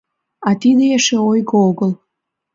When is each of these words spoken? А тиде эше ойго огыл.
А 0.47 0.49
тиде 0.61 0.85
эше 0.97 1.17
ойго 1.31 1.55
огыл. 1.69 1.91